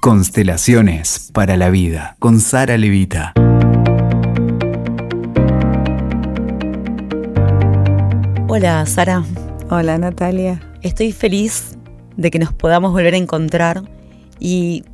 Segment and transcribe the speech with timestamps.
[0.00, 3.32] Constelaciones para la vida con Sara Levita.
[8.46, 9.24] Hola Sara.
[9.68, 10.60] Hola Natalia.
[10.82, 11.76] Estoy feliz
[12.16, 13.82] de que nos podamos volver a encontrar
[14.38, 14.84] y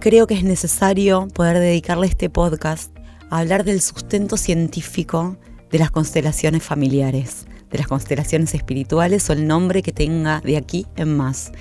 [0.00, 2.92] creo que es necesario poder dedicarle este podcast
[3.30, 5.36] a hablar del sustento científico
[5.70, 10.84] de las constelaciones familiares, de las constelaciones espirituales o el nombre que tenga de aquí
[10.96, 11.52] en más.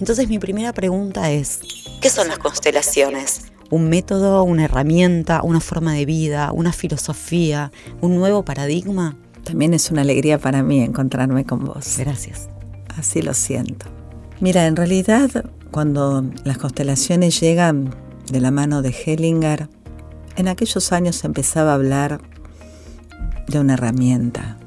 [0.00, 1.60] Entonces mi primera pregunta es,
[2.00, 3.42] ¿qué son las constelaciones?
[3.70, 9.16] ¿Un método, una herramienta, una forma de vida, una filosofía, un nuevo paradigma?
[9.44, 11.96] También es una alegría para mí encontrarme con vos.
[11.98, 12.48] Gracias.
[12.96, 13.86] Así lo siento.
[14.40, 15.30] Mira, en realidad
[15.70, 17.94] cuando las constelaciones llegan
[18.30, 19.68] de la mano de Hellinger,
[20.36, 22.20] en aquellos años se empezaba a hablar
[23.48, 24.58] de una herramienta,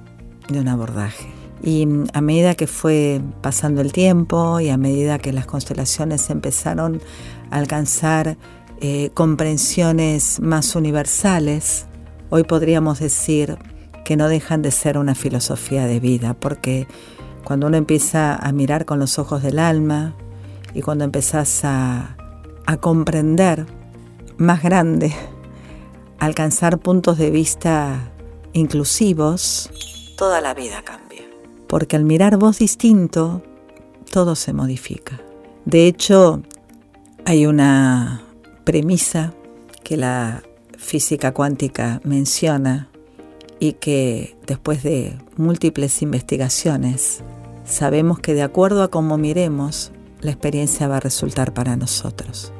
[0.49, 1.40] de un abordaje.
[1.63, 7.01] Y a medida que fue pasando el tiempo y a medida que las constelaciones empezaron
[7.51, 8.37] a alcanzar
[8.79, 11.85] eh, comprensiones más universales,
[12.31, 13.59] hoy podríamos decir
[14.03, 16.87] que no dejan de ser una filosofía de vida, porque
[17.43, 20.15] cuando uno empieza a mirar con los ojos del alma
[20.73, 22.17] y cuando empezás a,
[22.65, 23.67] a comprender
[24.37, 25.13] más grande,
[26.17, 28.11] alcanzar puntos de vista
[28.53, 29.69] inclusivos,
[30.17, 31.10] toda la vida cambia
[31.71, 33.41] porque al mirar vos distinto,
[34.11, 35.21] todo se modifica.
[35.63, 36.41] De hecho,
[37.23, 38.23] hay una
[38.65, 39.33] premisa
[39.81, 40.43] que la
[40.77, 42.89] física cuántica menciona
[43.57, 47.23] y que después de múltiples investigaciones
[47.63, 52.51] sabemos que de acuerdo a cómo miremos, la experiencia va a resultar para nosotros.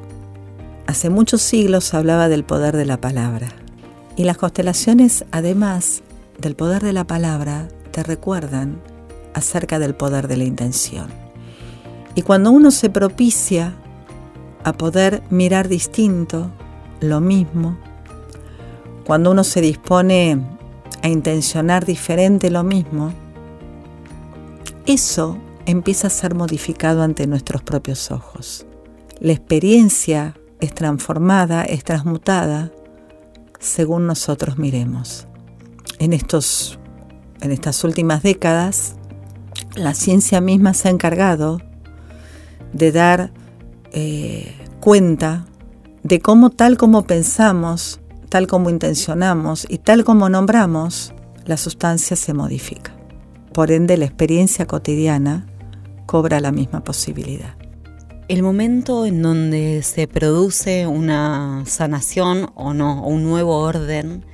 [0.86, 3.48] Hace muchos siglos hablaba del poder de la palabra
[4.16, 6.02] y las constelaciones, además
[6.40, 8.80] del poder de la palabra, te recuerdan
[9.34, 11.08] acerca del poder de la intención.
[12.14, 13.74] Y cuando uno se propicia
[14.64, 16.50] a poder mirar distinto,
[17.00, 17.76] lo mismo,
[19.04, 20.40] cuando uno se dispone
[21.02, 23.12] a intencionar diferente lo mismo,
[24.86, 28.66] eso empieza a ser modificado ante nuestros propios ojos.
[29.20, 32.70] La experiencia es transformada, es transmutada
[33.58, 35.26] según nosotros miremos.
[35.98, 36.78] En, estos,
[37.40, 38.96] en estas últimas décadas,
[39.76, 41.60] la ciencia misma se ha encargado
[42.72, 43.32] de dar
[43.92, 45.46] eh, cuenta
[46.02, 52.34] de cómo tal como pensamos, tal como intencionamos y tal como nombramos, la sustancia se
[52.34, 52.92] modifica.
[53.52, 55.46] Por ende, la experiencia cotidiana
[56.06, 57.54] cobra la misma posibilidad.
[58.28, 64.24] El momento en donde se produce una sanación o no, o un nuevo orden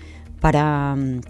[0.41, 1.21] para mm,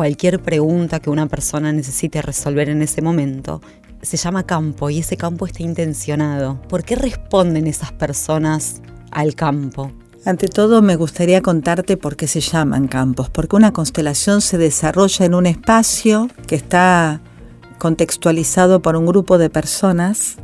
[0.00, 3.60] cualquier pregunta que una persona necesite resolver en ese momento,
[4.00, 6.58] se llama campo y ese campo está intencionado.
[6.70, 8.80] ¿Por qué responden esas personas
[9.10, 9.92] al campo?
[10.24, 15.26] Ante todo me gustaría contarte por qué se llaman campos, porque una constelación se desarrolla
[15.26, 17.20] en un espacio que está
[17.76, 20.36] contextualizado por un grupo de personas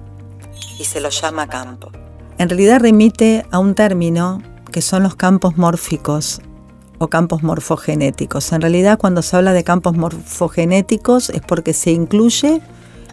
[0.78, 1.90] y se lo llama campo.
[2.36, 6.42] En realidad remite a un término que son los campos mórficos
[6.98, 8.52] o campos morfogenéticos.
[8.52, 12.60] En realidad cuando se habla de campos morfogenéticos es porque se incluye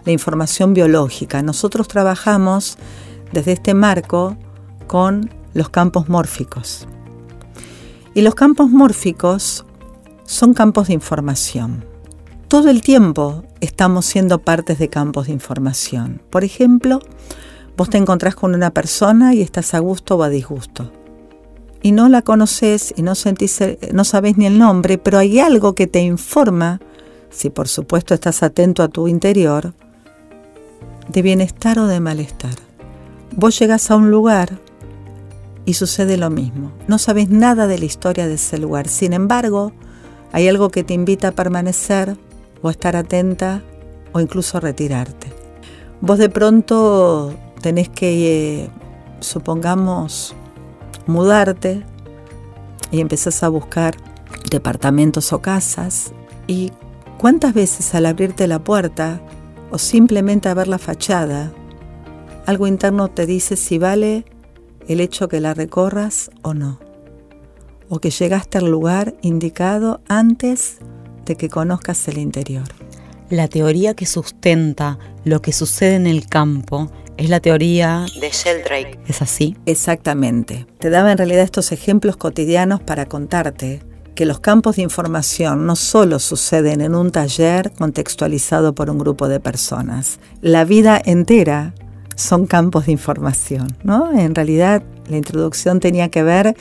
[0.05, 1.41] la información biológica.
[1.41, 2.77] Nosotros trabajamos
[3.31, 4.37] desde este marco
[4.87, 6.87] con los campos mórficos.
[8.13, 9.65] Y los campos mórficos
[10.25, 11.85] son campos de información.
[12.47, 16.21] Todo el tiempo estamos siendo partes de campos de información.
[16.29, 16.99] Por ejemplo,
[17.75, 20.91] vos te encontrás con una persona y estás a gusto o a disgusto
[21.83, 23.59] y no la conoces y no, sentís,
[23.91, 26.79] no sabes ni el nombre, pero hay algo que te informa,
[27.29, 29.73] si por supuesto estás atento a tu interior,
[31.09, 32.55] de bienestar o de malestar.
[33.35, 34.57] Vos llegas a un lugar
[35.65, 36.71] y sucede lo mismo.
[36.87, 38.87] No sabes nada de la historia de ese lugar.
[38.87, 39.73] Sin embargo,
[40.31, 42.15] hay algo que te invita a permanecer
[42.61, 43.61] o a estar atenta
[44.13, 45.27] o incluso a retirarte.
[45.99, 48.69] Vos de pronto tenés que, eh,
[49.19, 50.35] supongamos,
[51.07, 51.83] mudarte
[52.91, 53.95] y empezás a buscar
[54.49, 56.13] departamentos o casas
[56.47, 56.71] y
[57.17, 59.21] cuántas veces al abrirte la puerta
[59.71, 61.51] o simplemente a ver la fachada,
[62.45, 64.25] algo interno te dice si vale
[64.87, 66.79] el hecho que la recorras o no,
[67.89, 70.79] o que llegaste al lugar indicado antes
[71.25, 72.67] de que conozcas el interior.
[73.29, 78.99] La teoría que sustenta lo que sucede en el campo es la teoría de Sheldrake.
[79.07, 79.55] ¿Es así?
[79.65, 80.65] Exactamente.
[80.79, 83.81] Te daba en realidad estos ejemplos cotidianos para contarte
[84.15, 89.27] que los campos de información no solo suceden en un taller contextualizado por un grupo
[89.27, 90.19] de personas.
[90.41, 91.73] La vida entera
[92.15, 94.11] son campos de información, ¿no?
[94.17, 96.55] En realidad la introducción tenía que ver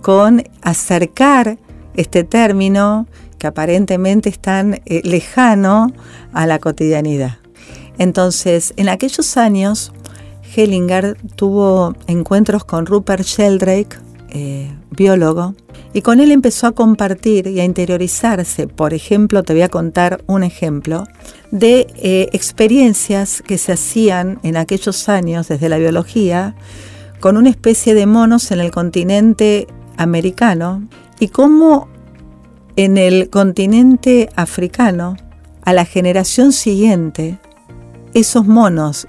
[0.00, 1.58] con acercar
[1.94, 3.06] este término
[3.38, 5.92] que aparentemente es tan eh, lejano
[6.32, 7.41] a la cotidianidad.
[7.98, 9.92] Entonces, en aquellos años,
[10.54, 13.98] Hellinger tuvo encuentros con Rupert Sheldrake,
[14.30, 15.54] eh, biólogo,
[15.94, 18.66] y con él empezó a compartir y a interiorizarse.
[18.66, 21.06] Por ejemplo, te voy a contar un ejemplo
[21.50, 26.54] de eh, experiencias que se hacían en aquellos años desde la biología
[27.20, 29.66] con una especie de monos en el continente
[29.96, 30.88] americano
[31.20, 31.88] y cómo
[32.76, 35.16] en el continente africano,
[35.64, 37.38] a la generación siguiente,
[38.14, 39.08] esos monos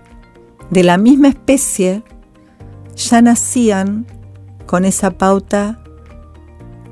[0.70, 2.04] de la misma especie
[2.96, 4.06] ya nacían
[4.66, 5.84] con esa pauta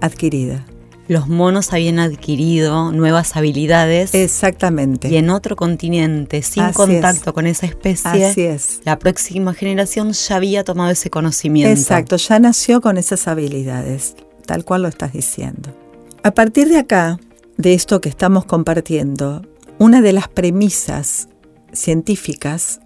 [0.01, 0.65] adquirida.
[1.07, 4.13] Los monos habían adquirido nuevas habilidades.
[4.13, 5.09] Exactamente.
[5.09, 8.79] Y en otro continente, sin contacto con esa especie, Así es.
[8.85, 11.71] la próxima generación ya había tomado ese conocimiento.
[11.71, 14.15] Exacto, ya nació con esas habilidades,
[14.45, 15.75] tal cual lo estás diciendo.
[16.23, 17.19] A partir de acá,
[17.57, 19.41] de esto que estamos compartiendo,
[19.79, 21.27] una de las premisas
[21.73, 22.81] científicas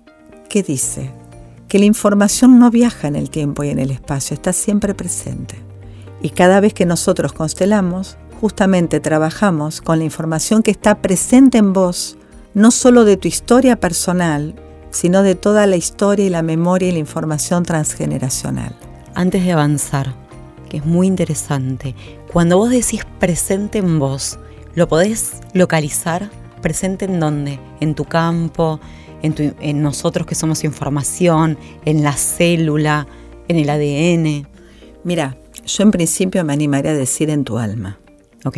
[0.50, 1.12] que dice
[1.68, 5.56] que la información no viaja en el tiempo y en el espacio, está siempre presente.
[6.22, 11.74] Y cada vez que nosotros constelamos, justamente trabajamos con la información que está presente en
[11.74, 12.18] vos,
[12.54, 14.56] no solo de tu historia personal,
[14.92, 18.76] sino de toda la historia y la memoria y la información transgeneracional.
[19.14, 20.14] Antes de avanzar,
[20.70, 21.96] que es muy interesante,
[22.32, 24.40] cuando vos decís presente en vos,
[24.74, 26.30] ¿lo podés localizar?
[26.66, 27.60] ¿Presente en dónde?
[27.80, 28.80] ¿En tu campo?
[29.22, 31.60] ¿En, en nosotros que somos información?
[31.86, 33.06] ¿En la célula?
[33.48, 34.48] ¿En el ADN?
[35.04, 38.00] Mira, yo en principio me animaría a decir en tu alma.
[38.46, 38.58] Ok.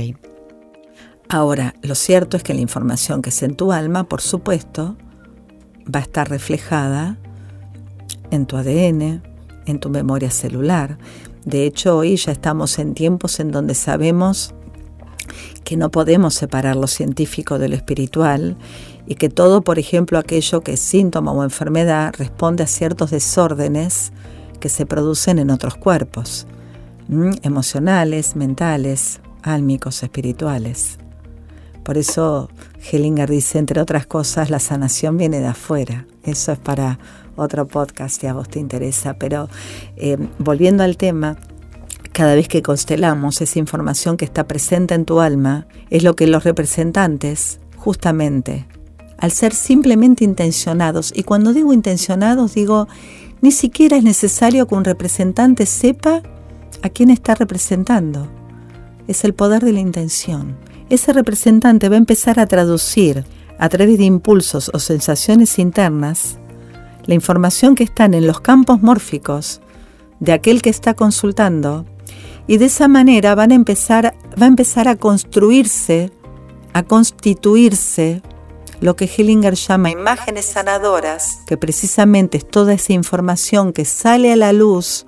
[1.28, 4.96] Ahora, lo cierto es que la información que es en tu alma, por supuesto,
[5.94, 7.18] va a estar reflejada
[8.32, 9.22] en tu ADN,
[9.66, 10.98] en tu memoria celular.
[11.44, 14.56] De hecho, hoy ya estamos en tiempos en donde sabemos
[15.64, 18.58] que no podemos separar lo científico de lo espiritual
[19.06, 24.12] y que todo, por ejemplo, aquello que es síntoma o enfermedad responde a ciertos desórdenes
[24.60, 26.48] que se producen en otros cuerpos
[27.42, 30.98] emocionales, mentales, álmicos, espirituales.
[31.84, 32.50] Por eso
[32.92, 36.06] Hellinger dice, entre otras cosas, la sanación viene de afuera.
[36.24, 37.00] Eso es para
[37.38, 39.14] otro podcast si a vos te interesa.
[39.14, 39.48] Pero
[39.96, 41.38] eh, volviendo al tema,
[42.18, 46.26] cada vez que constelamos esa información que está presente en tu alma, es lo que
[46.26, 48.66] los representantes, justamente,
[49.20, 52.88] al ser simplemente intencionados, y cuando digo intencionados digo,
[53.42, 56.24] ni siquiera es necesario que un representante sepa
[56.82, 58.28] a quién está representando.
[59.08, 60.58] Es el poder de la intención.
[60.90, 63.26] Ese representante va a empezar a traducir
[63.60, 66.40] a través de impulsos o sensaciones internas
[67.06, 69.62] la información que están en los campos mórficos
[70.20, 71.86] de aquel que está consultando
[72.48, 76.12] y de esa manera van a empezar, va a empezar a construirse,
[76.74, 78.22] a constituirse
[78.80, 84.36] lo que Hillinger llama imágenes sanadoras, que precisamente es toda esa información que sale a
[84.36, 85.08] la luz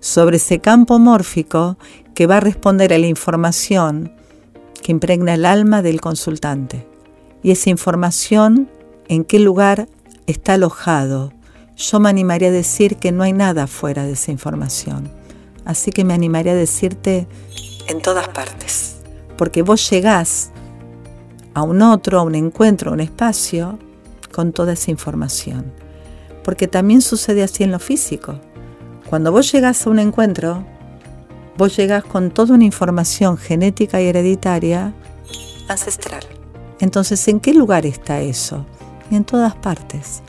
[0.00, 1.78] sobre ese campo mórfico
[2.14, 4.12] que va a responder a la información
[4.82, 6.86] que impregna el alma del consultante.
[7.42, 8.68] Y esa información,
[9.08, 9.88] en qué lugar
[10.26, 11.32] está alojado.
[11.76, 15.10] Yo me animaría a decir que no hay nada fuera de esa información.
[15.68, 17.28] Así que me animaría a decirte
[17.88, 19.02] en todas partes.
[19.36, 20.50] Porque vos llegás
[21.52, 23.78] a un otro, a un encuentro, a un espacio
[24.32, 25.70] con toda esa información.
[26.42, 28.40] Porque también sucede así en lo físico.
[29.10, 30.64] Cuando vos llegas a un encuentro,
[31.58, 34.94] vos llegas con toda una información genética y hereditaria
[35.68, 36.24] ancestral.
[36.80, 38.64] Entonces, ¿en qué lugar está eso?
[39.10, 40.22] En todas partes.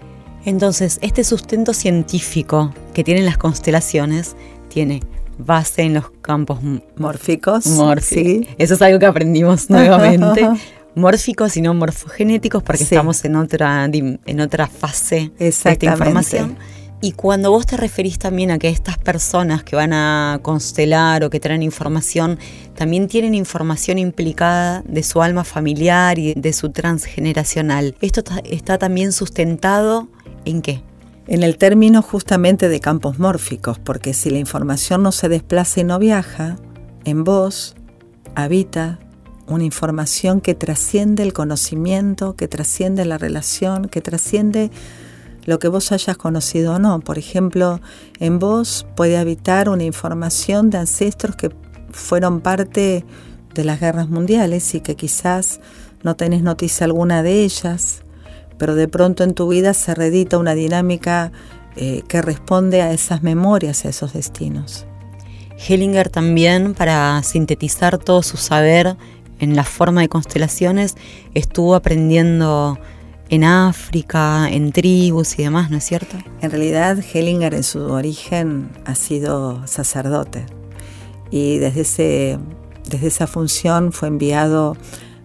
[0.44, 4.36] Entonces, este sustento científico que tienen las constelaciones
[4.68, 5.02] tiene
[5.40, 6.60] base en los campos
[6.96, 7.66] mórficos.
[8.02, 8.48] Sí.
[8.58, 10.48] Eso es algo que aprendimos nuevamente.
[10.96, 16.58] mórficos y no morfogenéticos porque estamos en otra, en otra fase de esta información.
[17.02, 21.30] Y cuando vos te referís también a que estas personas que van a constelar o
[21.30, 22.38] que traen información,
[22.76, 27.96] también tienen información implicada de su alma familiar y de su transgeneracional.
[28.02, 30.10] ¿Esto está también sustentado
[30.44, 30.84] en qué?
[31.32, 35.84] En el término justamente de campos mórficos, porque si la información no se desplaza y
[35.84, 36.56] no viaja,
[37.06, 37.76] en vos
[38.34, 38.98] habita
[39.46, 44.72] una información que trasciende el conocimiento, que trasciende la relación, que trasciende
[45.46, 47.00] lo que vos hayas conocido o no.
[47.00, 47.80] Por ejemplo,
[48.20, 51.52] en vos puede habitar una información de ancestros que
[51.92, 53.06] fueron parte
[53.54, 55.60] de las guerras mundiales y que quizás
[56.02, 58.02] no tenés noticia alguna de ellas,
[58.60, 61.32] pero de pronto en tu vida se redita una dinámica
[61.76, 64.86] eh, que responde a esas memorias, a esos destinos.
[65.58, 68.98] Hellinger también, para sintetizar todo su saber
[69.40, 70.96] en la forma de constelaciones,
[71.34, 72.78] estuvo aprendiendo
[73.30, 76.18] en África, en tribus y demás, ¿no es cierto?
[76.42, 80.46] En realidad, Hellinger en su origen ha sido sacerdote
[81.32, 82.40] y desde, ese,
[82.90, 84.76] desde esa función fue enviado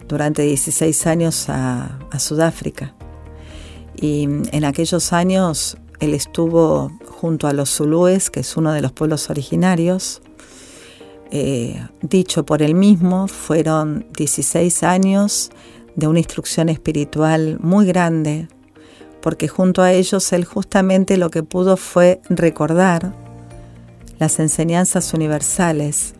[0.06, 2.94] durante 16 años a, a Sudáfrica.
[4.04, 8.92] Y en aquellos años él estuvo junto a los Zulúes, que es uno de los
[8.92, 10.20] pueblos originarios.
[11.30, 15.50] Eh, dicho por él mismo, fueron 16 años
[15.96, 18.48] de una instrucción espiritual muy grande,
[19.22, 23.14] porque junto a ellos él justamente lo que pudo fue recordar
[24.18, 26.14] las enseñanzas universales,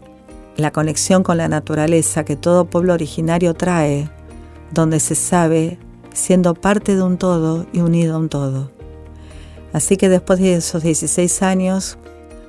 [0.57, 4.09] la conexión con la naturaleza que todo pueblo originario trae,
[4.73, 5.79] donde se sabe
[6.15, 8.71] siendo parte de un todo y unido a un todo.
[9.75, 11.99] Así que después de esos 16 años,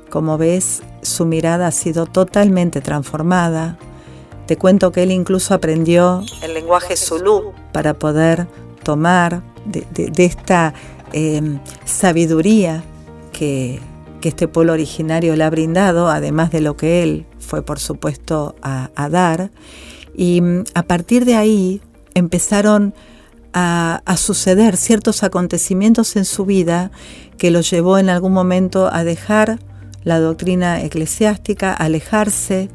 [0.10, 3.78] como ves, su mirada ha sido totalmente transformada.
[4.46, 8.48] Te cuento que él incluso aprendió el lenguaje zulú para poder
[8.84, 10.76] tomar de, esta
[11.14, 12.84] em, sabiduría
[13.34, 13.82] que,
[14.22, 18.90] este pueblo originario le ha brindado, además de lo que él fue, por supuesto, a,
[18.96, 19.52] a dar.
[20.16, 21.80] Y mm, a partir de ahí
[22.16, 22.96] empezaron
[23.56, 26.92] a, suceder ciertos acontecimientos en su vida
[27.38, 29.60] que lo llevó en algún momento a dejar
[30.04, 32.70] la doctrina eclesiástica, a alejarse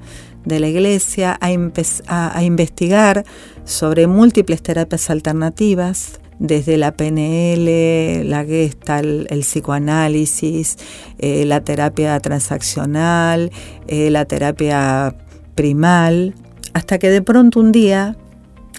[0.45, 3.25] de la iglesia, a, investigar
[3.65, 10.79] sobre múltiples terapias alternativas, desde la PNL, la Gestalt, el psicoanálisis,
[11.19, 13.53] eh, la terapia transaccional,
[13.87, 15.15] eh, la terapia
[15.55, 16.35] primal,
[16.73, 18.17] hasta que de pronto un día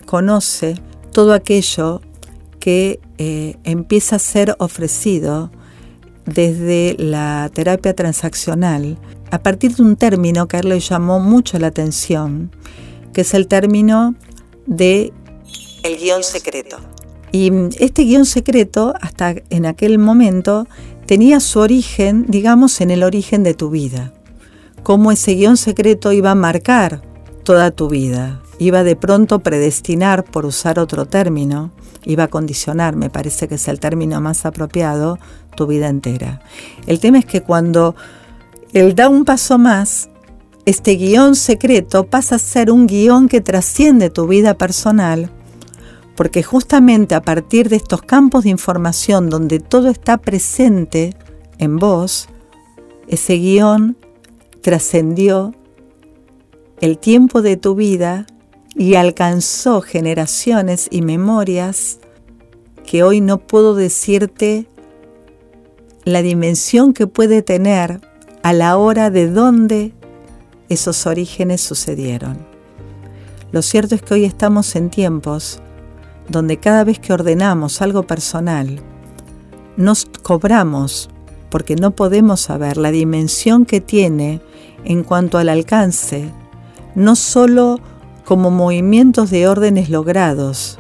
[0.08, 0.74] conoce
[1.12, 2.02] todo aquello
[2.60, 5.52] que eh, empieza a ser ofrecido
[6.26, 8.98] desde la terapia transaccional
[9.32, 12.52] a partir de un término que a él le llamó mucho la atención,
[13.14, 14.16] que es el término
[14.68, 15.12] de
[15.84, 16.78] el guion secreto.
[17.32, 20.68] Y este guion secreto, hasta en aquel momento,
[21.08, 24.14] tenía su origen, digamos, en el origen de tu vida.
[24.84, 27.02] Cómo ese guion secreto iba a marcar
[27.44, 31.72] toda tu vida iba de pronto predestinar, por usar otro término,
[32.06, 35.18] iba a condicionar, me parece que es el término más apropiado,
[35.56, 36.44] tu vida entera.
[36.86, 37.96] El tema es que cuando
[38.72, 40.12] él da un paso más,
[40.68, 45.32] este guion secreto pasa a ser un guion que trasciende tu vida personal,
[46.16, 51.16] porque justamente a partir de estos campos de información donde todo está presente
[51.58, 52.30] en vos,
[53.08, 53.98] ese guion
[54.62, 55.56] trascendió
[56.80, 58.28] el tiempo de tu vida
[58.76, 62.00] y alcanzó generaciones y memorias
[62.86, 64.68] que hoy no puedo decirte
[66.04, 68.02] la dimensión que puede tener
[68.44, 69.94] a la hora de dónde
[70.70, 72.46] esos orígenes sucedieron.
[73.52, 75.62] Lo cierto es que hoy estamos en tiempos
[76.30, 78.80] donde cada vez que ordenamos algo personal,
[79.76, 81.10] nos cobramos
[81.50, 84.42] porque no podemos saber la dimensión que tiene
[84.86, 86.32] en cuanto al alcance,
[86.96, 87.80] no solo
[88.32, 90.80] como movimientos de órdenes logrados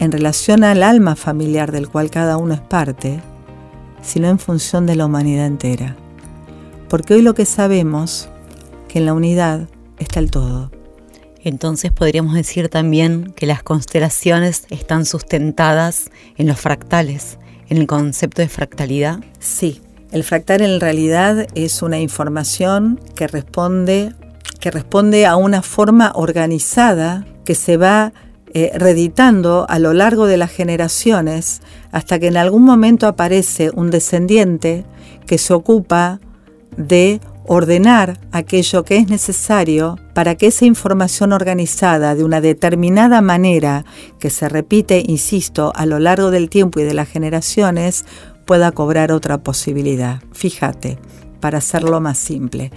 [0.00, 3.20] en relación al alma familiar del cual cada uno es parte,
[4.02, 5.94] sino en función de la humanidad entera.
[6.88, 8.28] Porque hoy lo que sabemos,
[8.88, 9.68] que en la unidad
[10.00, 10.72] está el todo.
[11.44, 18.42] Entonces podríamos decir también que las constelaciones están sustentadas en los fractales, en el concepto
[18.42, 19.20] de fractalidad.
[19.38, 19.80] Sí,
[20.10, 24.12] el fractal en realidad es una información que responde
[24.66, 28.12] que responde a una forma organizada que se va
[28.52, 33.92] eh, reeditando a lo largo de las generaciones hasta que en algún momento aparece un
[33.92, 34.84] descendiente
[35.24, 36.18] que se ocupa
[36.76, 43.84] de ordenar aquello que es necesario para que esa información organizada de una determinada manera
[44.18, 48.04] que se repite, insisto, a lo largo del tiempo y de las generaciones
[48.46, 50.20] pueda cobrar otra posibilidad.
[50.32, 50.98] Fíjate,
[51.38, 52.72] para hacerlo más simple.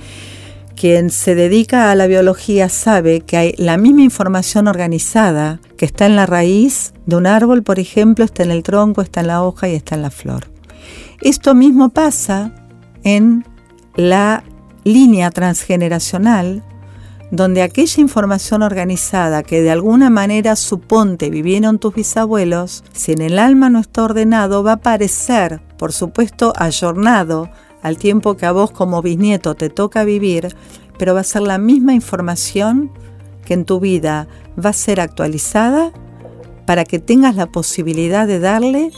[0.79, 6.05] Quien se dedica a la biología sabe que hay la misma información organizada que está
[6.05, 9.43] en la raíz de un árbol, por ejemplo, está en el tronco, está en la
[9.43, 10.45] hoja y está en la flor.
[11.19, 12.53] Esto mismo pasa
[13.03, 13.43] en
[13.97, 14.45] la
[14.85, 16.63] línea transgeneracional,
[17.29, 23.37] donde aquella información organizada que de alguna manera suponte vivieron tus bisabuelos, si en el
[23.37, 27.49] alma no está ordenado, va a parecer, por supuesto, ayornado
[27.81, 30.55] al tiempo que a vos como bisnieto te toca vivir,
[30.97, 32.91] pero va a ser la misma información
[33.45, 34.27] que en tu vida
[34.63, 35.91] va a ser actualizada,
[36.65, 38.91] para que tengas la posibilidad de darle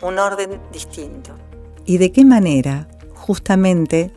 [0.00, 1.34] un orden distinto.
[1.84, 2.86] ¿Y de qué manera?
[3.14, 4.12] Justamente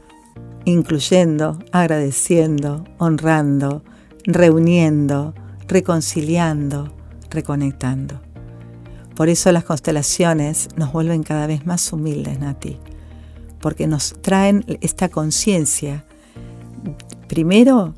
[0.65, 3.83] incluyendo, agradeciendo, honrando,
[4.25, 5.33] reuniendo,
[5.67, 6.93] reconciliando,
[7.29, 8.21] reconectando.
[9.15, 12.79] Por eso las constelaciones nos vuelven cada vez más humildes, Nati,
[13.61, 16.05] porque nos traen esta conciencia,
[17.27, 17.95] primero,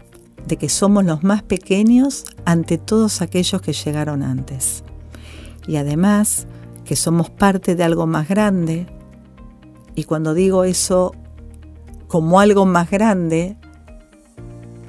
[0.47, 4.83] de que somos los más pequeños ante todos aquellos que llegaron antes.
[5.67, 6.47] Y además,
[6.85, 8.87] que somos parte de algo más grande.
[9.95, 11.13] Y cuando digo eso
[12.07, 13.55] como algo más grande,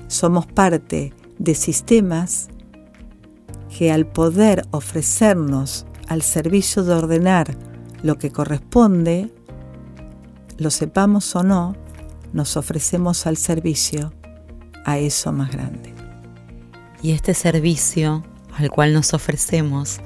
[0.08, 2.48] somos parte de sistemas
[3.76, 7.56] que al poder ofrecernos al servicio de ordenar
[8.02, 9.32] lo que corresponde,
[10.58, 11.76] lo sepamos o no,
[12.32, 14.12] nos ofrecemos al servicio
[14.84, 15.94] a eso más grande.
[17.02, 18.24] Y este servicio
[18.56, 20.00] al cual nos ofrecemos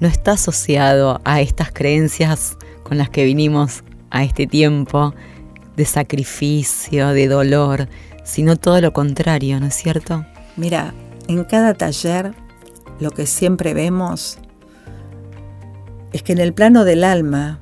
[0.00, 5.14] no está asociado a estas creencias con las que vinimos a este tiempo
[5.76, 7.88] de sacrificio, de dolor,
[8.24, 10.24] sino todo lo contrario, ¿no es cierto?
[10.56, 10.94] Mira,
[11.28, 12.34] en cada taller
[12.98, 14.38] lo que siempre vemos
[16.12, 17.60] es que en el plano del alma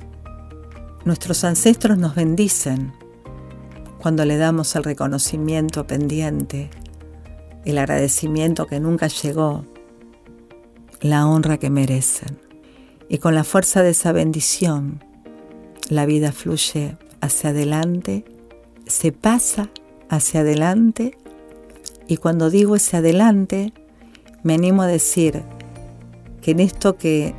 [1.05, 2.93] nuestros ancestros nos bendicen
[3.99, 6.69] cuando le damos el reconocimiento pendiente,
[7.65, 9.65] el agradecimiento que nunca llegó,
[11.01, 12.39] la honra que merecen.
[13.09, 15.03] Y con la fuerza de esa bendición,
[15.89, 18.23] la vida fluye hacia adelante,
[18.85, 19.69] se pasa
[20.09, 21.17] hacia adelante
[22.07, 23.73] y cuando digo ese adelante,
[24.43, 25.43] me animo a decir
[26.41, 27.35] que en esto que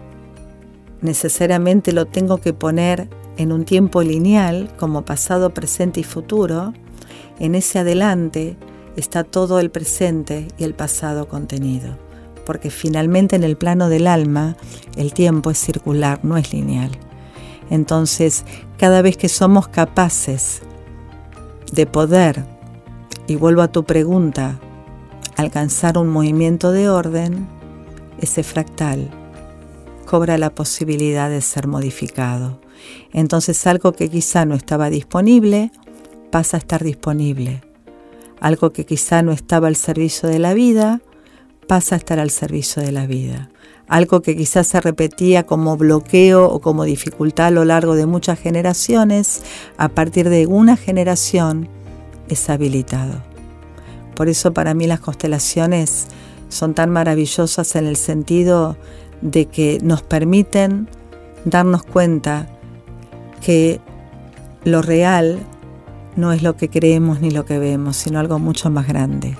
[1.00, 3.08] necesariamente lo tengo que poner
[3.40, 6.74] en un tiempo lineal, como pasado, presente y futuro,
[7.38, 8.58] en ese adelante
[8.96, 11.96] está todo el presente y el pasado contenido.
[12.44, 14.58] Porque finalmente en el plano del alma
[14.94, 16.90] el tiempo es circular, no es lineal.
[17.70, 18.44] Entonces,
[18.76, 20.60] cada vez que somos capaces
[21.72, 22.44] de poder
[23.26, 24.60] y vuelvo a tu pregunta,
[25.38, 27.48] alcanzar un movimiento de orden,
[28.20, 29.08] ese fractal
[30.04, 32.60] cobra la posibilidad de ser modificado.
[33.12, 35.70] Entonces algo que quizá no estaba disponible
[36.30, 37.62] pasa a estar disponible.
[38.40, 41.00] Algo que quizá no estaba al servicio de la vida
[41.66, 43.50] pasa a estar al servicio de la vida.
[43.86, 48.38] Algo que quizás se repetía como bloqueo o como dificultad a lo largo de muchas
[48.38, 49.42] generaciones,
[49.76, 51.68] a partir de una generación
[52.28, 53.22] es habilitado.
[54.16, 56.06] Por eso para mí las constelaciones
[56.48, 58.76] son tan maravillosas en el sentido
[59.22, 60.88] de que nos permiten
[61.44, 62.48] darnos cuenta
[63.40, 63.80] que
[64.64, 65.38] lo real
[66.16, 69.36] no es lo que creemos ni lo que vemos, sino algo mucho más grande.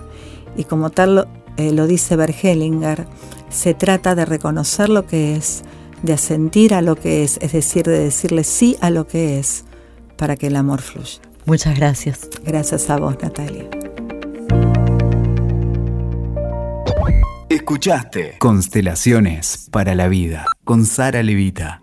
[0.57, 3.07] Y como tal lo, eh, lo dice Bergelinger,
[3.49, 5.63] se trata de reconocer lo que es,
[6.03, 9.65] de asentir a lo que es, es decir, de decirle sí a lo que es,
[10.17, 11.21] para que el amor fluya.
[11.47, 12.29] Muchas gracias.
[12.45, 13.69] Gracias a vos, Natalia.
[17.49, 21.83] Escuchaste Constelaciones para la Vida con Sara Levita.